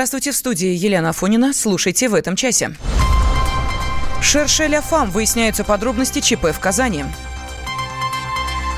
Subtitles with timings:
[0.00, 1.52] Здравствуйте, в студии Елена Афонина.
[1.52, 2.74] Слушайте в этом часе.
[4.22, 5.10] Шершеля Фам.
[5.10, 7.04] Выясняются подробности ЧП в Казани.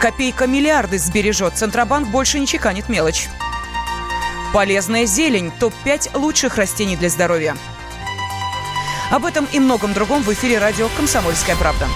[0.00, 1.56] Копейка миллиарды сбережет.
[1.56, 3.28] Центробанк больше не чеканит мелочь.
[4.52, 5.52] Полезная зелень.
[5.60, 7.56] Топ-5 лучших растений для здоровья.
[9.12, 11.86] Об этом и многом другом в эфире радио «Комсомольская правда».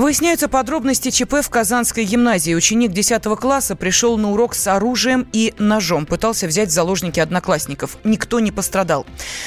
[0.00, 2.54] Выясняются подробности ЧП в Казанской гимназии.
[2.54, 6.06] Ученик 10 класса пришел на урок с оружием и ножом.
[6.06, 7.98] Пытался взять в заложники одноклассников.
[8.02, 9.04] Никто не пострадал.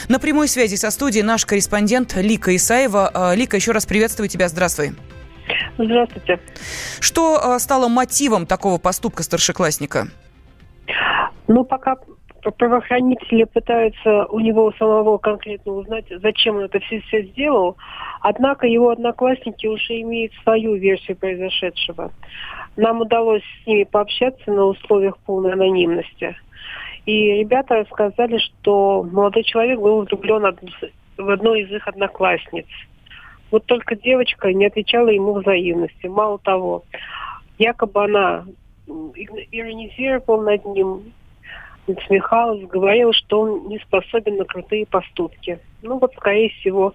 [0.10, 3.10] На прямой связи со студией наш корреспондент Лика Исаева.
[3.12, 4.48] А, Лика, еще раз приветствую тебя.
[4.48, 4.94] Здравствуй.
[5.80, 6.40] Здравствуйте.
[7.00, 10.10] Что а, стало мотивом такого поступка старшеклассника?
[11.48, 11.96] Ну, пока
[12.52, 17.78] правоохранители пытаются у него самого конкретно узнать, зачем он это все, все сделал.
[18.22, 22.12] Однако его одноклассники уже имеют свою версию произошедшего.
[22.76, 26.36] Нам удалось с ними пообщаться на условиях полной анонимности.
[27.06, 30.58] И ребята рассказали, что молодой человек был влюблен
[31.18, 32.66] в одну из их одноклассниц.
[33.52, 36.08] Вот только девочка не отвечала ему взаимности.
[36.08, 36.84] Мало того,
[37.58, 38.46] якобы она
[38.88, 41.14] иронизировала над ним,
[41.88, 45.60] насмехалась, говорила, что он не способен на крутые поступки.
[45.82, 46.94] Ну вот, скорее всего,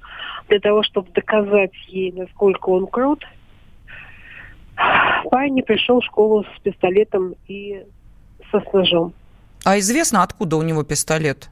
[0.48, 3.24] для того, чтобы доказать ей, насколько он крут,
[5.30, 7.84] парень пришел в школу с пистолетом и
[8.50, 9.12] со с ножом.
[9.64, 11.50] А известно, откуда у него пистолет?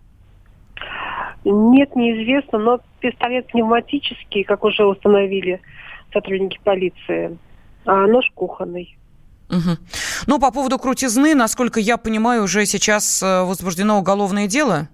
[1.44, 5.60] Нет, неизвестно, но пистолет пневматический, как уже установили
[6.12, 7.36] сотрудники полиции,
[7.84, 8.96] а нож кухонный.
[9.48, 9.78] Угу.
[10.26, 14.88] Ну, по поводу крутизны, насколько я понимаю, уже сейчас э, возбуждено уголовное дело?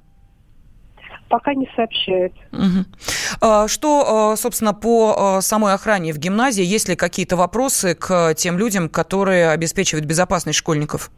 [1.29, 2.35] Пока не сообщают.
[2.53, 3.69] Угу.
[3.69, 6.65] Что, э, собственно, по э, самой охране в гимназии?
[6.65, 11.11] Есть ли какие-то вопросы к тем людям, которые обеспечивают безопасность школьников?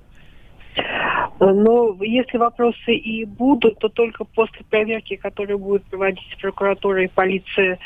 [1.41, 7.78] Но если вопросы и будут, то только после проверки, которую будет проводить прокуратура и полиция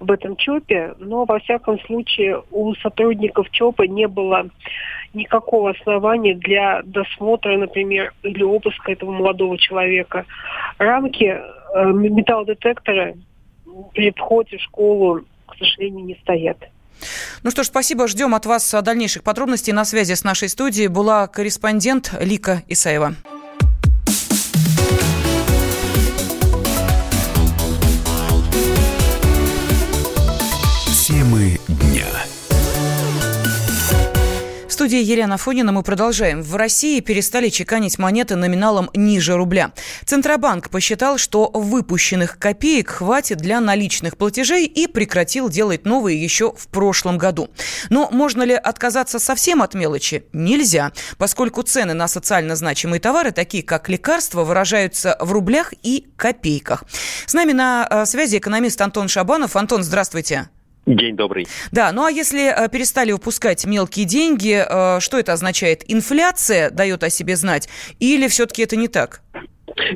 [0.00, 0.94] в этом ЧОПе.
[0.98, 4.48] Но, во всяком случае, у сотрудников ЧОПа не было
[5.12, 10.24] никакого основания для досмотра, например, или обыска этого молодого человека.
[10.78, 13.14] Рамки э, металлодетектора
[13.92, 16.58] при входе в школу, к сожалению, не стоят.
[17.42, 18.08] Ну что ж, спасибо.
[18.08, 19.72] Ждем от вас дальнейших подробностей.
[19.72, 23.14] На связи с нашей студией была корреспондент Лика Исаева.
[34.84, 36.42] Студии Елена Фонина мы продолжаем.
[36.42, 39.72] В России перестали чеканить монеты номиналом ниже рубля.
[40.04, 46.68] Центробанк посчитал, что выпущенных копеек хватит для наличных платежей и прекратил делать новые еще в
[46.68, 47.48] прошлом году.
[47.88, 50.26] Но можно ли отказаться совсем от мелочи?
[50.34, 56.84] Нельзя, поскольку цены на социально значимые товары, такие как лекарства, выражаются в рублях и копейках.
[57.24, 59.56] С нами на э, связи экономист Антон Шабанов.
[59.56, 60.50] Антон, здравствуйте.
[60.86, 61.46] День добрый.
[61.72, 65.82] Да, ну а если э, перестали выпускать мелкие деньги, э, что это означает?
[65.88, 67.68] Инфляция дает о себе знать
[68.00, 69.22] или все-таки это не так?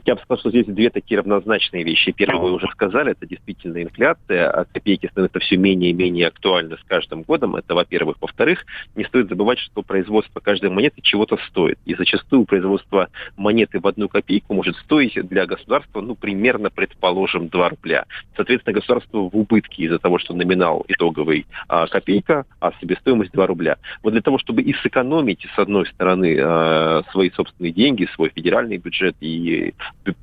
[0.05, 2.12] Я бы сказал, что здесь две такие равнозначные вещи.
[2.12, 6.77] Первое, вы уже сказали, это действительно инфляция, а копейки становятся все менее и менее актуальны
[6.77, 7.56] с каждым годом.
[7.56, 8.16] Это, во-первых.
[8.21, 8.65] Во-вторых,
[8.97, 11.78] не стоит забывать, что производство каждой монеты чего-то стоит.
[11.84, 17.69] И зачастую производство монеты в одну копейку может стоить для государства, ну, примерно, предположим, 2
[17.69, 18.05] рубля.
[18.37, 23.77] Соответственно, государство в убытке из-за того, что номинал итоговый а, копейка, а себестоимость 2 рубля.
[24.03, 28.78] Вот для того, чтобы и сэкономить, с одной стороны, а, свои собственные деньги, свой федеральный
[28.78, 29.68] бюджет и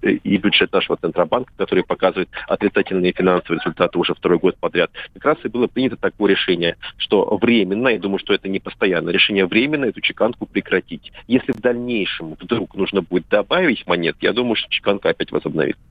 [0.01, 4.91] и, бюджет нашего Центробанка, который показывает отрицательные финансовые результаты уже второй год подряд.
[5.13, 9.09] Как раз и было принято такое решение, что временно, я думаю, что это не постоянно,
[9.09, 11.11] решение временно эту чеканку прекратить.
[11.27, 15.81] Если в дальнейшем вдруг нужно будет добавить монет, я думаю, что чеканка опять возобновится.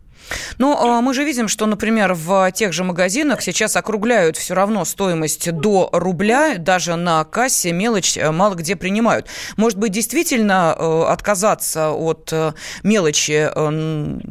[0.58, 4.84] Ну, а мы же видим, что, например, в тех же магазинах сейчас округляют все равно
[4.84, 9.26] стоимость до рубля, даже на кассе мелочь э, мало где принимают.
[9.56, 12.52] Может быть, действительно э, отказаться от э,
[12.82, 13.49] мелочи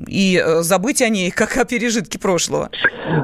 [0.08, 2.70] и забыть о ней, как о пережитке прошлого?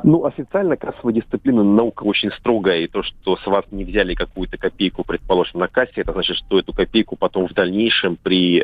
[0.04, 4.58] Ну, официально кассовая дисциплина наука очень строгая, и то, что с вас не взяли какую-то
[4.58, 8.60] копейку, предположим, на кассе, это значит, что эту копейку потом в дальнейшем при,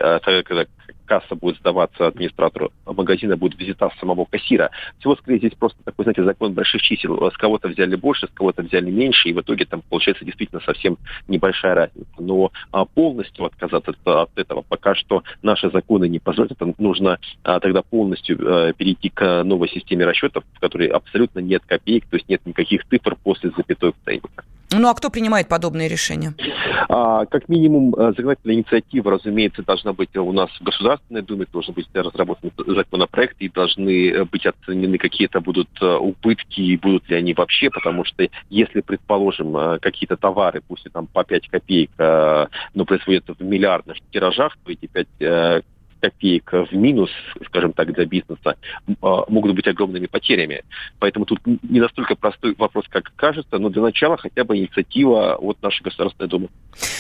[1.05, 4.71] касса будет сдаваться администратору магазина, будет визита самого кассира.
[4.99, 7.31] Всего скорее здесь просто такой, знаете, закон больших чисел.
[7.31, 10.97] С кого-то взяли больше, с кого-то взяли меньше, и в итоге там получается действительно совсем
[11.27, 12.09] небольшая разница.
[12.19, 16.59] Но а, полностью отказаться от, от этого пока что наши законы не позволят.
[16.77, 22.05] Нужно а, тогда полностью а, перейти к новой системе расчетов, в которой абсолютно нет копеек,
[22.07, 24.45] то есть нет никаких цифр после запятой в ценниках.
[24.79, 26.33] Ну а кто принимает подобные решения?
[26.89, 31.73] А, как минимум, э, законодательная инициатива, разумеется, должна быть у нас в Государственной Думе, должен
[31.73, 37.15] быть разработан законопроект, и должны э, быть оценены какие-то будут э, убытки, и будут ли
[37.15, 42.85] они вообще, потому что если, предположим, какие-то товары, пусть и там по 5 копеек, но
[42.85, 45.63] производятся в миллиардных тиражах, то эти 5
[46.05, 47.09] копеек в минус,
[47.47, 48.55] скажем так, для бизнеса,
[49.01, 50.63] а, могут быть огромными потерями.
[50.99, 55.61] Поэтому тут не настолько простой вопрос, как кажется, но для начала хотя бы инициатива от
[55.63, 56.49] нашей Государственной Думы.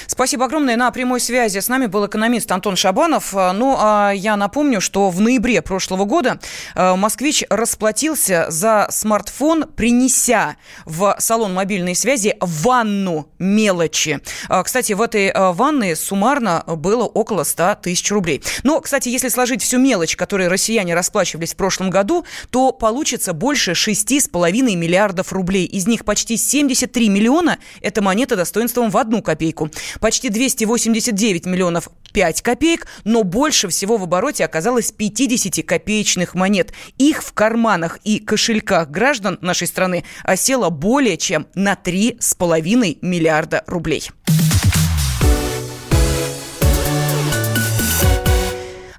[0.07, 0.77] Спасибо огромное.
[0.77, 3.33] На прямой связи с нами был экономист Антон Шабанов.
[3.33, 6.39] Ну, а я напомню, что в ноябре прошлого года
[6.73, 10.55] э, москвич расплатился за смартфон, принеся
[10.85, 14.21] в салон мобильной связи ванну мелочи.
[14.47, 18.41] А, кстати, в этой ванной суммарно было около 100 тысяч рублей.
[18.63, 23.33] Но, кстати, кстати, если сложить всю мелочь, которой россияне расплачивались в прошлом году, то получится
[23.33, 25.65] больше 6,5 миллиардов рублей.
[25.65, 29.69] Из них почти 73 миллиона– это монеты достоинством в одну копейку.
[29.99, 36.71] Почти 289 миллионов 5 копеек, но больше всего в обороте оказалось 50-копеечных монет.
[36.97, 44.09] Их в карманах и кошельках граждан нашей страны осело более чем на 3,5 миллиарда рублей.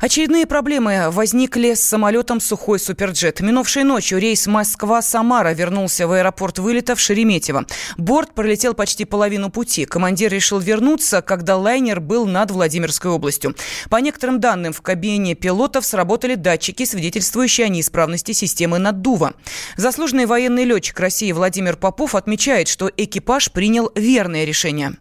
[0.07, 3.41] Очередные проблемы возникли с самолетом «Сухой Суперджет».
[3.41, 7.67] Минувшей ночью рейс Москва-Самара вернулся в аэропорт вылета в Шереметьево.
[7.97, 9.85] Борт пролетел почти половину пути.
[9.85, 13.57] Командир решил вернуться, когда лайнер был над Владимирской областью.
[13.91, 19.33] По некоторым данным, в кабине пилотов сработали датчики, свидетельствующие о неисправности системы наддува.
[19.77, 24.93] Заслуженный военный летчик России Владимир Попов отмечает, что экипаж принял верное решение.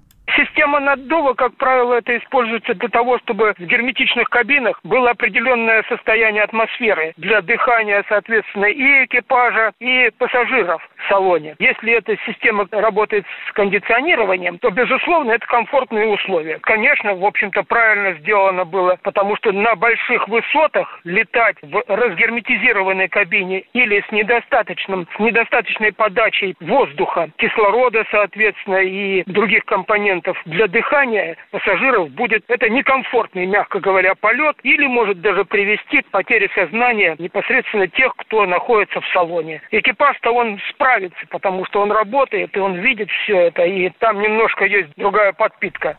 [0.55, 6.43] Система наддува, как правило, это используется для того, чтобы в герметичных кабинах было определенное состояние
[6.43, 11.55] атмосферы для дыхания, соответственно, и экипажа, и пассажиров в салоне.
[11.59, 16.59] Если эта система работает с кондиционированием, то, безусловно, это комфортные условия.
[16.61, 23.65] Конечно, в общем-то, правильно сделано было, потому что на больших высотах летать в разгерметизированной кабине
[23.73, 32.11] или с недостаточным, с недостаточной подачей воздуха, кислорода, соответственно, и других компонентов для дыхания пассажиров
[32.11, 38.15] будет это некомфортный, мягко говоря, полет или может даже привести к потере сознания непосредственно тех,
[38.15, 39.61] кто находится в салоне.
[39.71, 44.65] Экипаж-то он справится, потому что он работает и он видит все это, и там немножко
[44.65, 45.97] есть другая подпитка.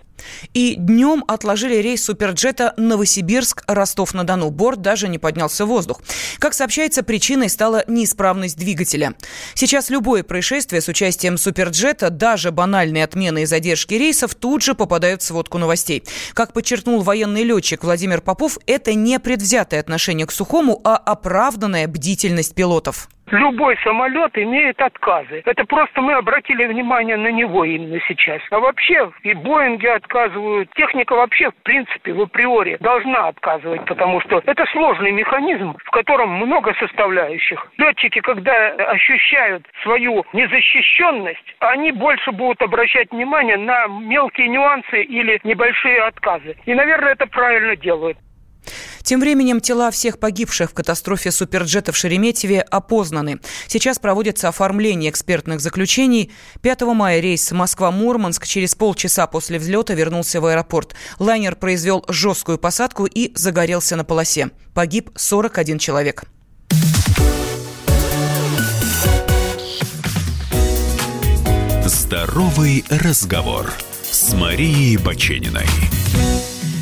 [0.54, 4.50] И днем отложили рейс суперджета Новосибирск-Ростов-на-Дону.
[4.50, 6.00] Борт даже не поднялся в воздух.
[6.38, 9.14] Как сообщается, причиной стала неисправность двигателя.
[9.54, 15.22] Сейчас любое происшествие с участием суперджета, даже банальные отмены и задержки рейсов, тут же попадают
[15.22, 16.04] в сводку новостей.
[16.34, 22.54] Как подчеркнул военный летчик Владимир Попов, это не предвзятое отношение к сухому, а оправданная бдительность
[22.54, 23.08] пилотов.
[23.30, 25.42] Любой самолет имеет отказы.
[25.44, 28.40] Это просто мы обратили внимание на него именно сейчас.
[28.50, 30.70] А вообще и Боинги отказывают.
[30.74, 36.30] Техника вообще, в принципе, в априори должна отказывать, потому что это сложный механизм, в котором
[36.34, 37.66] много составляющих.
[37.78, 46.00] Летчики, когда ощущают свою незащищенность, они больше будут обращать внимание на мелкие нюансы или небольшие
[46.02, 46.56] отказы.
[46.64, 48.18] И, наверное, это правильно делают.
[49.02, 53.40] Тем временем тела всех погибших в катастрофе суперджета в Шереметьеве опознаны.
[53.66, 56.32] Сейчас проводится оформление экспертных заключений.
[56.62, 60.94] 5 мая рейс Москва-Мурманск через полчаса после взлета вернулся в аэропорт.
[61.18, 64.50] Лайнер произвел жесткую посадку и загорелся на полосе.
[64.74, 66.24] Погиб 41 человек.
[71.84, 75.95] Здоровый разговор с Марией Бачениной.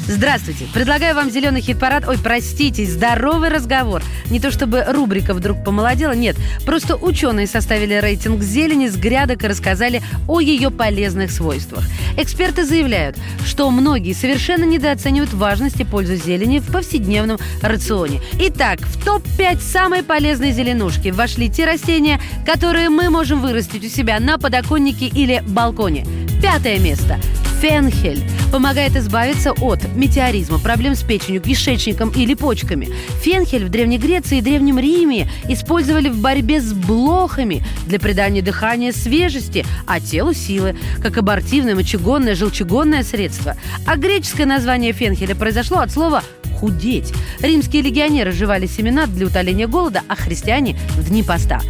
[0.06, 0.66] Здравствуйте.
[0.74, 2.06] Предлагаю вам зеленый хит-парад.
[2.06, 4.02] Ой, простите, здоровый разговор.
[4.28, 6.36] Не то чтобы рубрика вдруг помолодела, нет.
[6.66, 11.84] Просто ученые составили рейтинг зелени с грядок и рассказали о ее полезных свойствах.
[12.18, 18.20] Эксперты заявляют, что многие совершенно недооценивают важность и пользу зелени в повседневном рационе.
[18.40, 24.20] Итак, в топ-5 самой полезной зеленушки вошли те растения, которые мы можем вырастить у себя
[24.20, 26.06] на подоконнике или балконе.
[26.42, 27.18] Пятое место
[27.64, 32.90] Фенхель помогает избавиться от метеоризма, проблем с печенью, кишечником или почками.
[33.22, 38.92] Фенхель в Древней Греции и Древнем Риме использовали в борьбе с блохами для придания дыхания
[38.92, 43.56] свежести, а телу силы, как абортивное, мочегонное, желчегонное средство.
[43.86, 46.22] А греческое название фенхеля произошло от слова
[46.60, 47.14] худеть.
[47.40, 51.62] Римские легионеры жевали семена для утоления голода, а христиане– в дни поста.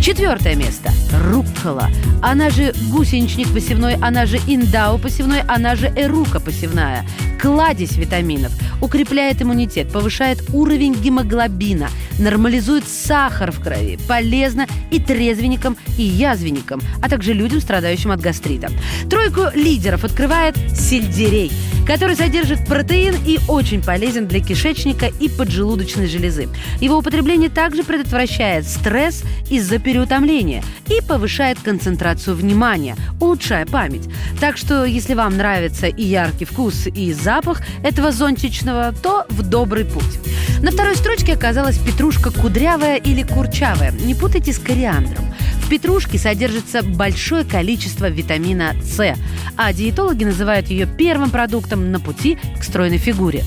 [0.00, 0.90] Четвертое место.
[1.30, 1.90] Руккола.
[2.22, 7.04] Она же гусеничник посевной, она же индао посевной, она же эрука посевная.
[7.38, 8.50] Кладезь витаминов.
[8.80, 11.90] Укрепляет иммунитет, повышает уровень гемоглобина,
[12.20, 13.98] нормализует сахар в крови.
[14.06, 18.70] Полезно и трезвенникам, и язвенникам, а также людям, страдающим от гастрита.
[19.08, 21.50] Тройку лидеров открывает сельдерей–
[21.90, 26.48] который содержит протеин и очень полезен для кишечника и поджелудочной железы.
[26.80, 34.08] Его употребление также предотвращает стресс из-за переутомления и повышает концентрацию внимания, улучшая память.
[34.38, 39.84] Так что, если вам нравится и яркий вкус, и запах этого зонтичного, то в добрый
[39.84, 40.20] путь.
[40.62, 43.92] На второй строчке оказалась петрушка кудрявая или курчавая.
[43.92, 45.30] Не путайте с кориандром
[45.70, 49.16] петрушке содержится большое количество витамина С,
[49.56, 53.44] а диетологи называют ее первым продуктом на пути к стройной фигуре.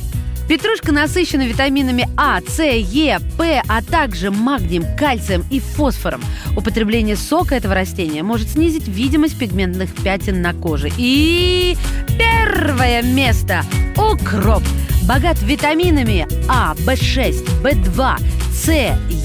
[0.47, 6.21] Петрушка насыщена витаминами А, С, Е, П, а также магнием, кальцием и фосфором.
[6.55, 10.91] Употребление сока этого растения может снизить видимость пигментных пятен на коже.
[10.97, 11.77] И
[12.17, 13.63] первое место–
[13.97, 14.63] укроп.
[15.07, 18.17] Богат витаминами А, В6, В2,
[18.53, 18.69] С,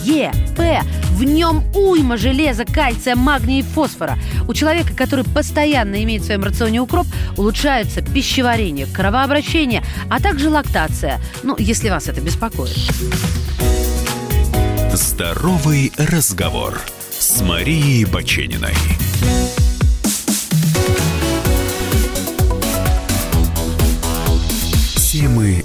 [0.05, 0.83] Е, П.
[1.13, 4.19] В нем уйма железа, кальция, магния и фосфора.
[4.49, 7.07] У человека, который постоянно имеет в своем рационе укроп,
[7.37, 11.21] улучшается пищеварение, кровообращение, а также лактация.
[11.43, 12.77] Ну, если вас это беспокоит.
[14.93, 16.81] Здоровый разговор
[17.19, 18.75] с Марией Бачениной.
[24.97, 25.65] Темы